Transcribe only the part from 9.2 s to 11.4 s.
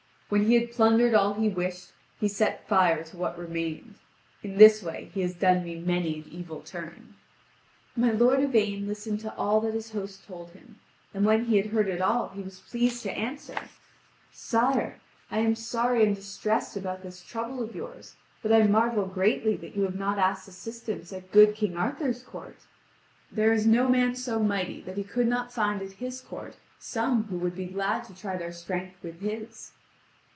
all that his host told him, and